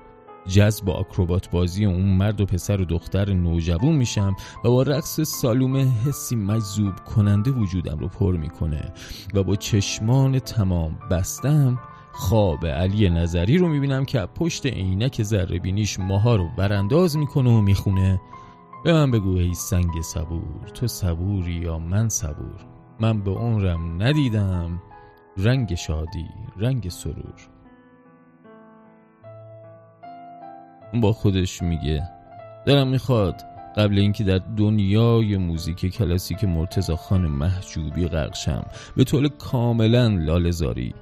جذب 0.48 0.90
آکروبات 0.90 1.50
بازی 1.50 1.84
اون 1.84 2.16
مرد 2.16 2.40
و 2.40 2.46
پسر 2.46 2.80
و 2.80 2.84
دختر 2.84 3.32
نوجوان 3.32 3.92
میشم 3.92 4.36
و 4.64 4.70
با 4.70 4.82
رقص 4.82 5.20
سالوم 5.20 5.76
حسی 5.76 6.36
مجذوب 6.36 6.94
کننده 6.94 7.50
وجودم 7.50 7.98
رو 7.98 8.08
پر 8.08 8.36
می‌کنه 8.36 8.92
و 9.34 9.42
با 9.42 9.56
چشمان 9.56 10.38
تمام 10.38 10.98
بستم 11.10 11.78
خواب 12.12 12.66
علی 12.66 13.10
نظری 13.10 13.58
رو 13.58 13.68
می‌بینم 13.68 14.04
که 14.04 14.26
پشت 14.34 14.66
عینک 14.66 15.22
ذره 15.22 15.58
بینیش 15.58 16.00
ماها 16.00 16.36
رو 16.36 16.48
برانداز 16.58 17.16
می‌کنه 17.16 17.50
و 17.50 17.60
می‌خونه. 17.60 18.20
به 18.84 18.92
من 18.92 19.10
بگو 19.10 19.36
ای 19.36 19.54
سنگ 19.54 20.00
صبور 20.02 20.68
تو 20.74 20.86
صبوری 20.86 21.52
یا 21.52 21.78
من 21.78 22.08
صبور؟ 22.08 22.66
من 23.00 23.20
به 23.20 23.30
عمرم 23.30 24.02
ندیدم. 24.02 24.82
رنگ 25.36 25.74
شادی 25.74 26.26
رنگ 26.56 26.88
سرور. 26.88 27.55
با 30.94 31.12
خودش 31.12 31.62
میگه. 31.62 32.02
دلم 32.66 32.88
می‌خواد 32.88 33.42
قبل 33.76 33.98
اینکه 33.98 34.24
در 34.24 34.40
دنیای 34.56 35.36
موزیک 35.36 35.86
کلاسیک 35.86 36.44
مرتزا 36.44 36.96
خان 36.96 37.20
محجوبی 37.20 38.08
غرق 38.08 38.64
به 38.96 39.04
طول 39.04 39.28
کاملا 39.28 40.08
لالزاری 40.08 40.94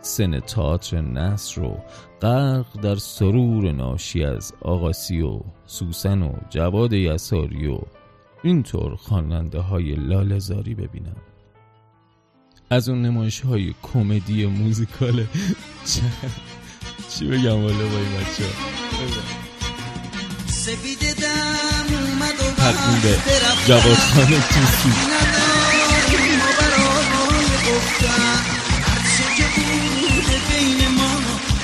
سن 0.00 0.40
تئاتر 0.40 1.00
نصر 1.00 1.60
رو 1.60 1.76
غرق 2.22 2.80
در 2.82 2.94
سرور 2.94 3.72
ناشی 3.72 4.24
از 4.24 4.52
آقاسی 4.62 5.20
و 5.20 5.40
سوسن 5.66 6.22
و 6.22 6.32
جواد 6.50 6.92
یساری 6.92 7.66
و 7.66 7.78
اینطور 8.42 8.96
خواننده 8.96 9.60
های 9.60 9.94
لالزاری 9.94 10.74
ببینم. 10.74 11.16
از 12.70 12.88
اون 12.88 13.02
نمایش 13.02 13.40
های 13.40 13.74
کمدی 13.82 14.46
موزیکال 14.46 15.24
چی 17.08 17.24
بگم 17.24 17.62
والا 17.62 17.86
با 17.88 17.98
این 17.98 18.12
بچه؟ 18.16 18.44
سپید 20.46 20.98
دم 20.98 21.94
اومد 21.94 22.40
و 22.40 23.00
به 23.02 23.18
جواد 23.66 23.96
خان 23.96 24.26
توسی 24.26 24.92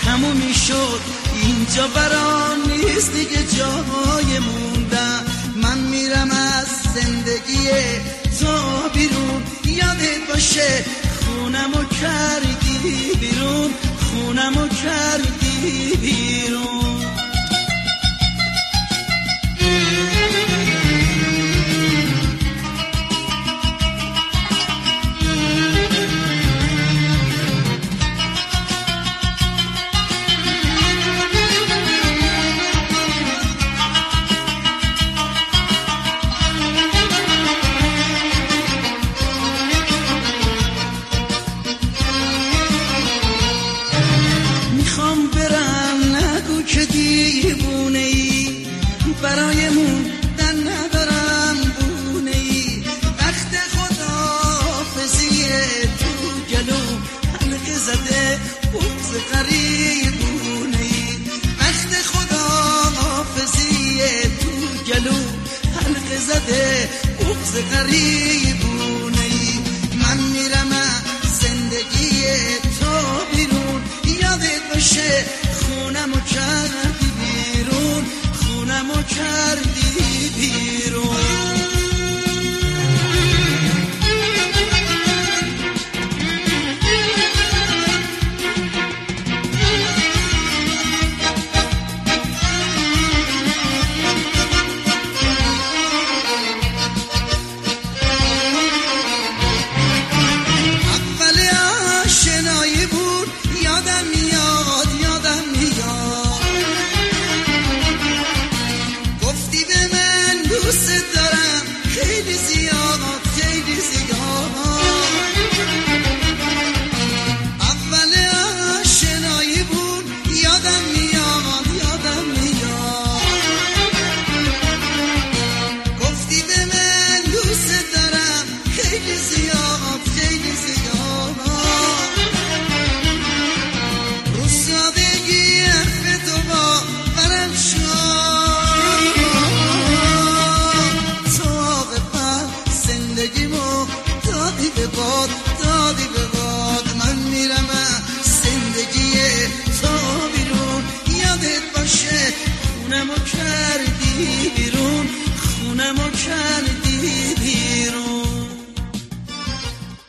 همون 0.07 0.53
شد 0.53 1.01
اینجا 1.43 1.87
بران 1.87 2.59
نیست 2.71 3.13
دیگه 3.13 3.43
جای 3.57 4.39
موندن. 4.39 5.21
من 5.63 5.79
میرم 5.79 6.31
از 6.31 6.67
زندگی 6.95 7.69
تو 8.41 8.53
بیرون. 8.95 9.43
یادت 9.65 10.29
باشه 10.29 10.85
خونمو 11.25 11.85
کردی 11.85 13.19
بیرون. 13.21 13.71
خونمو 14.17 14.69
کردی 14.69 15.97
بیرون. 16.01 17.06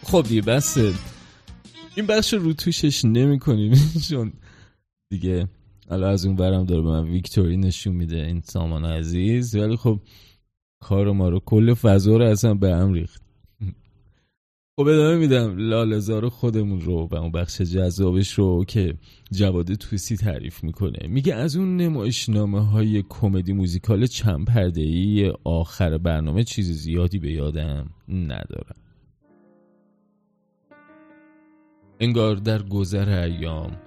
خب 0.03 0.25
دیگه 0.27 0.93
این 1.95 2.05
بخش 2.05 2.33
رو 2.33 2.53
توشش 2.53 3.05
نمی 3.05 3.39
چون 4.09 4.33
دیگه 5.09 5.47
حالا 5.89 6.09
از 6.09 6.25
اون 6.25 6.35
برم 6.35 6.65
داره 6.65 6.81
به 6.81 6.89
من 6.89 7.03
ویکتوری 7.03 7.57
نشون 7.57 7.93
میده 7.93 8.15
این 8.15 8.41
سامان 8.45 8.85
عزیز. 8.85 9.55
ولی 9.55 9.75
خب 9.75 9.99
کار 10.83 11.11
ما 11.11 11.29
رو 11.29 11.39
کل 11.39 11.73
فضا 11.73 12.17
رو 12.17 12.25
اصلا 12.25 12.53
به 12.53 12.75
هم 12.75 12.93
ریخت. 12.93 13.26
خب 14.79 14.87
ادامه 14.87 15.17
میدم. 15.17 15.57
لالزار 15.57 16.29
خودمون 16.29 16.81
رو 16.81 17.07
و 17.11 17.15
اون 17.15 17.31
بخش 17.31 17.61
جذابش 17.61 18.33
رو 18.33 18.65
که 18.65 18.93
جواد 19.31 19.73
توسی 19.73 20.17
تعریف 20.17 20.63
می‌کنه. 20.63 21.07
میگه 21.07 21.35
از 21.35 21.55
اون 21.55 21.77
نمایشنامه 21.77 22.65
های 22.65 23.03
کمدی 23.09 23.53
موزیکال 23.53 24.05
چند 24.05 24.45
پرده 24.45 24.81
ای 24.81 25.33
آخر 25.43 25.97
برنامه 25.97 26.43
چیز 26.43 26.71
زیادی 26.71 27.19
به 27.19 27.31
یادم 27.31 27.89
ندارم. 28.09 28.75
انگار 31.99 32.35
در 32.35 32.63
گذر 32.63 33.09
ایام 33.09 33.77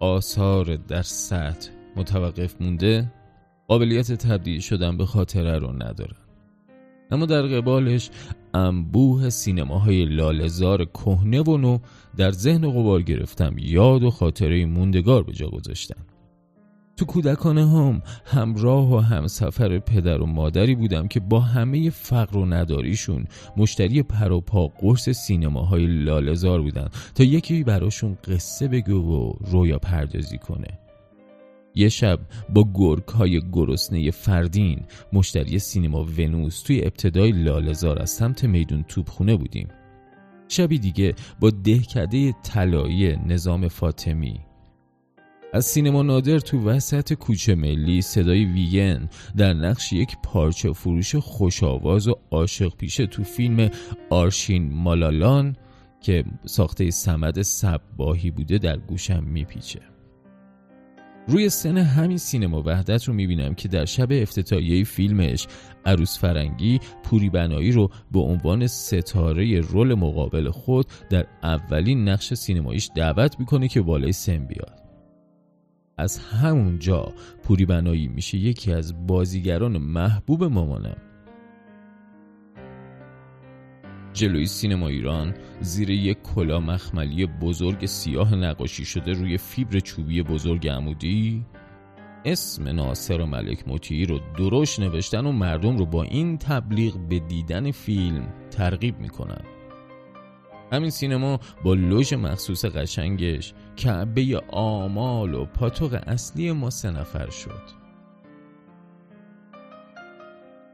آثار 0.00 0.76
در 0.76 1.02
سطح 1.02 1.70
متوقف 1.96 2.60
مونده 2.60 3.12
قابلیت 3.68 4.12
تبدیل 4.12 4.60
شدن 4.60 4.96
به 4.96 5.06
خاطره 5.06 5.58
رو 5.58 5.72
ندارن. 5.72 6.27
اما 7.10 7.26
در 7.26 7.42
قبالش 7.42 8.10
انبوه 8.54 9.30
سینماهای 9.30 10.04
لالزار 10.04 10.84
کهنه 10.84 11.42
و 11.42 11.56
نو 11.56 11.78
در 12.16 12.30
ذهن 12.30 12.70
قبار 12.70 13.02
گرفتم 13.02 13.54
یاد 13.58 14.02
و 14.02 14.10
خاطره 14.10 14.66
موندگار 14.66 15.22
به 15.22 15.32
جا 15.32 15.48
گذاشتم 15.48 16.06
تو 16.96 17.04
کودکانه 17.04 17.68
هم 17.68 18.02
همراه 18.24 18.94
و 18.94 18.98
همسفر 18.98 19.78
پدر 19.78 20.22
و 20.22 20.26
مادری 20.26 20.74
بودم 20.74 21.08
که 21.08 21.20
با 21.20 21.40
همه 21.40 21.90
فقر 21.90 22.38
و 22.38 22.46
نداریشون 22.46 23.24
مشتری 23.56 24.02
پر 24.02 24.32
و 24.32 24.40
پا 24.40 24.66
قرص 24.66 25.08
سینماهای 25.08 25.86
لالزار 25.86 26.62
بودن 26.62 26.88
تا 27.14 27.24
یکی 27.24 27.64
براشون 27.64 28.18
قصه 28.24 28.68
بگو 28.68 28.94
و 28.94 29.32
رویا 29.50 29.78
پردازی 29.78 30.38
کنه. 30.38 30.87
یه 31.78 31.88
شب 31.88 32.18
با 32.54 32.68
گرک 32.74 33.08
های 33.08 33.40
گرسنه 33.52 34.10
فردین 34.10 34.80
مشتری 35.12 35.58
سینما 35.58 36.04
ونوس 36.04 36.62
توی 36.62 36.80
ابتدای 36.80 37.32
لالزار 37.32 38.02
از 38.02 38.10
سمت 38.10 38.44
میدون 38.44 38.82
توبخونه 38.82 39.36
بودیم. 39.36 39.68
شبی 40.48 40.78
دیگه 40.78 41.14
با 41.40 41.50
دهکده 41.50 42.32
طلایی 42.32 43.16
نظام 43.16 43.68
فاطمی. 43.68 44.40
از 45.52 45.64
سینما 45.66 46.02
نادر 46.02 46.38
تو 46.38 46.68
وسط 46.68 47.12
کوچه 47.12 47.54
ملی 47.54 48.02
صدای 48.02 48.44
ویگن 48.44 49.08
در 49.36 49.52
نقش 49.52 49.92
یک 49.92 50.16
پارچه 50.22 50.72
فروش 50.72 51.16
خوشاواز 51.16 52.08
و 52.08 52.14
عاشق 52.30 52.76
پیشه 52.76 53.06
تو 53.06 53.24
فیلم 53.24 53.70
آرشین 54.10 54.72
مالالان 54.74 55.56
که 56.00 56.24
ساخته 56.46 56.90
سمد 56.90 57.42
سباهی 57.42 58.30
بوده 58.30 58.58
در 58.58 58.76
گوشم 58.76 59.24
میپیچه. 59.24 59.97
روی 61.28 61.48
سن 61.48 61.78
همین 61.78 62.18
سینما 62.18 62.62
وحدت 62.66 63.04
رو 63.04 63.14
می‌بینم 63.14 63.54
که 63.54 63.68
در 63.68 63.84
شب 63.84 64.08
افتتاحیه 64.10 64.84
فیلمش 64.84 65.46
عروس 65.86 66.18
فرنگی 66.18 66.80
پوری 67.02 67.30
بنایی 67.30 67.72
رو 67.72 67.90
به 68.12 68.20
عنوان 68.20 68.66
ستاره 68.66 69.60
رول 69.60 69.94
مقابل 69.94 70.50
خود 70.50 70.86
در 71.10 71.26
اولین 71.42 72.08
نقش 72.08 72.34
سینماییش 72.34 72.90
دعوت 72.96 73.40
می‌کنه 73.40 73.68
که 73.68 73.82
بالای 73.82 74.12
سن 74.12 74.46
بیاد. 74.46 74.82
از 75.98 76.18
همونجا 76.18 77.12
پوری 77.42 77.66
بنایی 77.66 78.08
میشه 78.08 78.38
یکی 78.38 78.72
از 78.72 79.06
بازیگران 79.06 79.78
محبوب 79.78 80.44
مامانم. 80.44 81.07
جلوی 84.18 84.46
سینما 84.46 84.88
ایران 84.88 85.34
زیر 85.60 85.90
یک 85.90 86.22
کلا 86.22 86.60
مخملی 86.60 87.26
بزرگ 87.26 87.86
سیاه 87.86 88.34
نقاشی 88.34 88.84
شده 88.84 89.12
روی 89.12 89.38
فیبر 89.38 89.80
چوبی 89.80 90.22
بزرگ 90.22 90.68
عمودی 90.68 91.44
اسم 92.24 92.68
ناصر 92.68 93.20
و 93.20 93.26
ملک 93.26 93.68
مطیعی 93.68 94.06
رو 94.06 94.20
درش 94.38 94.78
نوشتن 94.78 95.26
و 95.26 95.32
مردم 95.32 95.76
رو 95.76 95.86
با 95.86 96.02
این 96.02 96.38
تبلیغ 96.38 97.08
به 97.08 97.18
دیدن 97.18 97.70
فیلم 97.70 98.28
ترغیب 98.50 98.98
می‌کنن. 98.98 99.44
همین 100.72 100.90
سینما 100.90 101.40
با 101.64 101.74
لوژ 101.74 102.12
مخصوص 102.12 102.64
قشنگش 102.64 103.54
کعبه 103.76 104.42
آمال 104.48 105.34
و 105.34 105.44
پاتوق 105.44 105.98
اصلی 106.06 106.52
ما 106.52 106.70
سه 106.70 106.90
نفر 106.90 107.30
شد. 107.30 107.87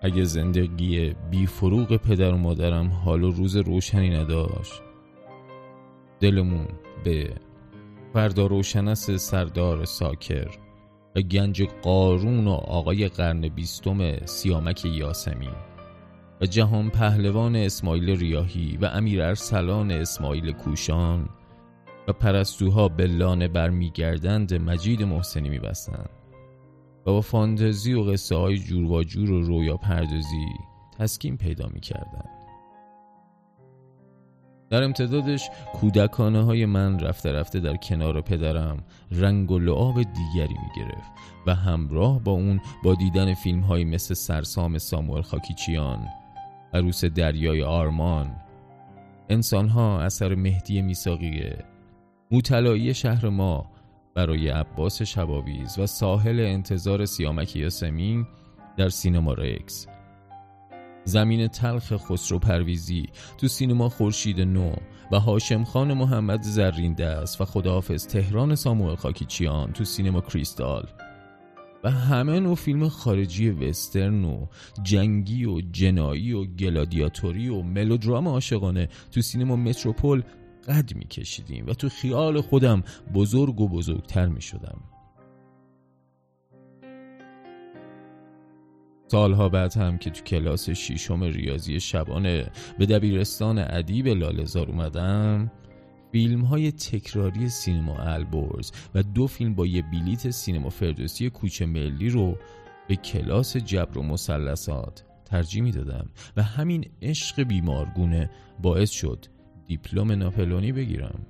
اگه 0.04 0.24
زندگی 0.24 1.14
بی 1.30 1.46
فروغ 1.46 1.96
پدر 1.96 2.32
و 2.32 2.36
مادرم 2.36 2.90
حال 2.90 3.24
و 3.24 3.30
روز 3.30 3.56
روشنی 3.56 4.10
نداشت. 4.10 4.82
دلمون 6.20 6.68
به 7.04 7.34
فردا 8.12 8.46
روشنس 8.46 9.10
سردار 9.10 9.84
ساکر 9.84 10.48
و 11.16 11.20
گنج 11.20 11.62
قارون 11.82 12.48
و 12.48 12.50
آقای 12.50 13.08
قرن 13.08 13.48
بیستم 13.48 14.26
سیامک 14.26 14.84
یاسمین 14.84 15.54
و 16.40 16.46
جهان 16.46 16.90
پهلوان 16.90 17.56
اسماعیل 17.56 18.18
ریاهی 18.18 18.78
و 18.80 18.84
امیر 18.86 19.22
ارسلان 19.22 19.90
اسماعیل 19.90 20.52
کوشان 20.52 21.28
و 22.08 22.12
پرستوها 22.12 22.88
به 22.88 23.06
لانه 23.06 23.48
برمیگردند 23.48 24.54
مجید 24.54 25.02
محسنی 25.02 25.48
میبستند. 25.48 26.23
و 27.06 27.10
با 27.10 27.20
فانتزی 27.20 27.94
و 27.94 28.02
قصه 28.02 28.36
های 28.36 28.58
جور 28.58 28.92
و 28.92 29.04
جور 29.04 29.30
و 29.30 29.40
رویا 29.40 29.76
پردازی 29.76 30.46
تسکین 30.98 31.36
پیدا 31.36 31.68
می‌کردند 31.74 32.44
در 34.70 34.84
امتدادش 34.84 35.50
کودکانه 35.74 36.44
های 36.44 36.66
من 36.66 36.98
رفته 37.00 37.32
رفته 37.32 37.60
در 37.60 37.76
کنار 37.76 38.20
پدرم 38.20 38.84
رنگ 39.10 39.50
و 39.50 39.58
لعاب 39.58 40.02
دیگری 40.02 40.54
می 40.54 40.82
گرفت 40.84 41.10
و 41.46 41.54
همراه 41.54 42.22
با 42.22 42.32
اون 42.32 42.60
با 42.84 42.94
دیدن 42.94 43.34
فیلم 43.34 43.60
های 43.60 43.84
مثل 43.84 44.14
سرسام 44.14 44.78
ساموئل 44.78 45.22
خاکیچیان 45.22 46.08
عروس 46.74 47.04
دریای 47.04 47.62
آرمان 47.62 48.36
انسانها 49.28 50.00
اثر 50.00 50.34
مهدی 50.34 50.82
میساقیه 50.82 51.64
موتلایی 52.30 52.94
شهر 52.94 53.28
ما 53.28 53.66
برای 54.14 54.48
عباس 54.48 55.02
شباویز 55.02 55.78
و 55.78 55.86
ساحل 55.86 56.40
انتظار 56.40 57.04
سیامک 57.04 57.56
یاسمین 57.56 58.26
در 58.76 58.88
سینما 58.88 59.32
رکس 59.32 59.86
زمین 61.04 61.48
تلخ 61.48 61.92
خسرو 61.96 62.38
پرویزی 62.38 63.06
تو 63.38 63.48
سینما 63.48 63.88
خورشید 63.88 64.40
نو 64.40 64.72
و 65.12 65.20
هاشم 65.20 65.64
خان 65.64 65.94
محمد 65.94 66.42
زرین 66.42 66.94
دست 66.94 67.40
و 67.40 67.44
خداحافظ 67.44 68.06
تهران 68.06 68.54
ساموئل 68.54 68.94
خاکیچیان 68.94 69.72
تو 69.72 69.84
سینما 69.84 70.20
کریستال. 70.20 70.88
و 71.84 71.90
همه 71.90 72.40
نوع 72.40 72.54
فیلم 72.54 72.88
خارجی 72.88 73.50
وسترن 73.50 74.24
و 74.24 74.46
جنگی 74.82 75.44
و 75.44 75.60
جنایی 75.60 76.32
و 76.32 76.44
گلادیاتوری 76.44 77.48
و 77.48 77.62
ملودرام 77.62 78.28
عاشقانه 78.28 78.88
تو 79.10 79.20
سینما 79.20 79.56
متروپول 79.56 80.22
قد 80.68 80.94
می 80.94 81.04
کشیدیم 81.04 81.66
و 81.66 81.74
تو 81.74 81.88
خیال 81.88 82.40
خودم 82.40 82.82
بزرگ 83.14 83.60
و 83.60 83.68
بزرگتر 83.68 84.26
می 84.26 84.42
شدم 84.42 84.80
سالها 89.08 89.48
بعد 89.48 89.76
هم 89.76 89.98
که 89.98 90.10
تو 90.10 90.22
کلاس 90.22 90.70
شیشم 90.70 91.22
ریاضی 91.22 91.80
شبانه 91.80 92.50
به 92.78 92.86
دبیرستان 92.86 93.58
ادیب 93.58 94.06
لالزار 94.08 94.68
اومدم 94.68 95.50
فیلم 96.12 96.40
های 96.40 96.72
تکراری 96.72 97.48
سینما 97.48 97.96
البرز 97.98 98.72
و 98.94 99.02
دو 99.02 99.26
فیلم 99.26 99.54
با 99.54 99.66
یه 99.66 99.82
بلیت 99.82 100.30
سینما 100.30 100.68
فردوسی 100.68 101.30
کوچه 101.30 101.66
ملی 101.66 102.10
رو 102.10 102.38
به 102.88 102.96
کلاس 102.96 103.56
جبر 103.56 103.98
و 103.98 104.02
مسلسات 104.02 105.04
ترجیح 105.24 105.62
می‌دادم 105.62 106.08
و 106.36 106.42
همین 106.42 106.90
عشق 107.02 107.42
بیمارگونه 107.42 108.30
باعث 108.62 108.90
شد 108.90 109.26
دیپلم 109.66 110.12
ناپلونی 110.12 110.72
بگیرم. 110.72 111.26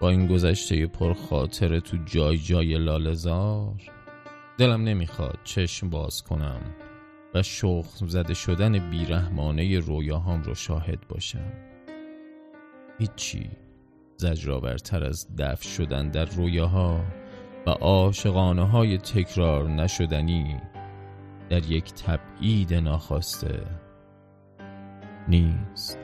با 0.00 0.10
این 0.10 0.26
گذشته 0.26 0.86
پر 0.86 1.12
خاطره 1.12 1.80
تو 1.80 1.96
جای 2.06 2.38
جای 2.38 2.78
لالزار 2.78 3.82
دلم 4.58 4.82
نمی‌خواد 4.82 5.38
چشم 5.44 5.90
باز 5.90 6.22
کنم 6.22 6.60
و 7.34 7.42
شخم 7.42 8.06
زده 8.06 8.34
شدن 8.34 8.90
بیرحمانه 8.90 9.78
رویاهام 9.78 10.42
رو 10.42 10.54
شاهد 10.54 11.08
باشم. 11.08 11.52
هیچی. 12.98 13.50
زجرآورتر 14.20 15.04
از 15.04 15.36
دفع 15.36 15.68
شدن 15.68 16.10
در 16.10 16.24
رویاها 16.24 17.04
و 17.66 17.70
عاشقانه 17.70 18.68
های 18.68 18.98
تکرار 18.98 19.68
نشدنی 19.68 20.60
در 21.50 21.70
یک 21.70 21.92
تبعید 21.94 22.74
ناخواسته 22.74 23.62
نیست. 25.28 25.98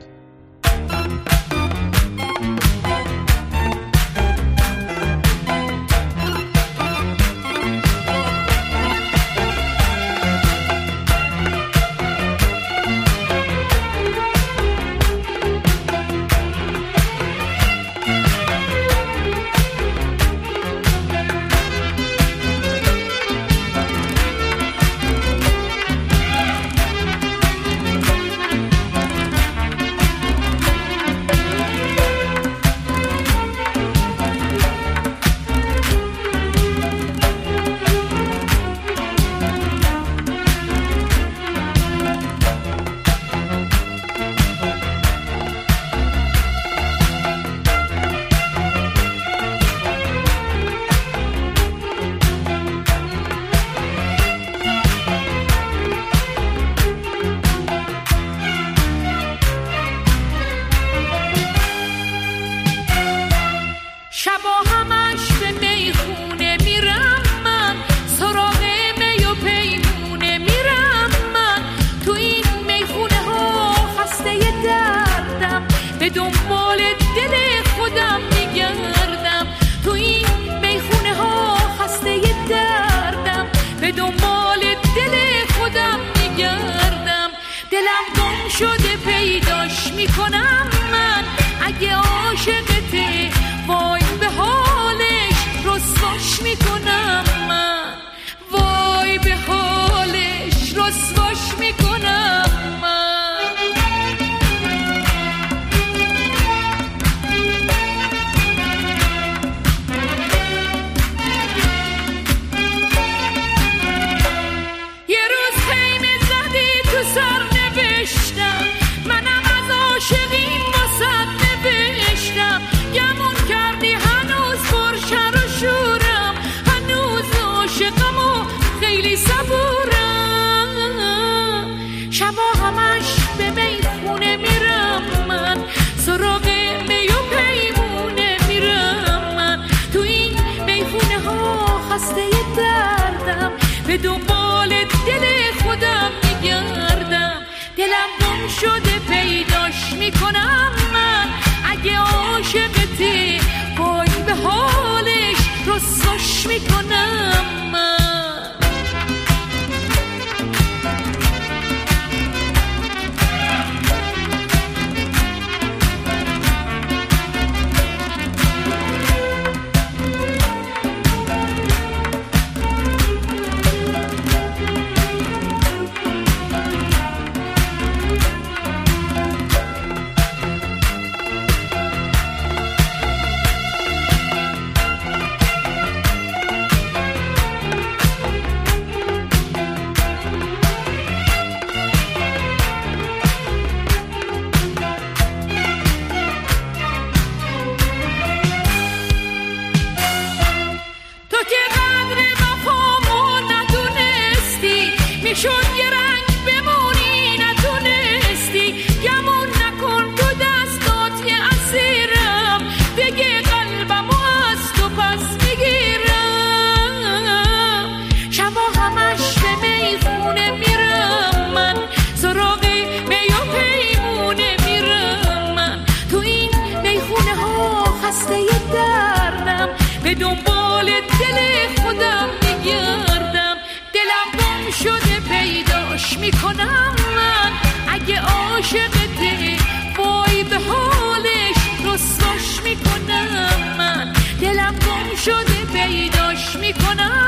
می‌کنم 236.27 236.95
من. 237.15 237.51
اگه 237.87 238.21
عاشقتی 238.21 239.57
وای 239.97 240.43
به 240.43 240.55
حالش 240.55 241.57
رسواش 241.85 242.61
می‌کنم 242.63 243.75
من. 243.77 244.13
دلم 244.41 244.75
گم 244.75 245.15
شده 245.15 245.65
پیداش 245.73 246.55
می‌کنم 246.55 247.26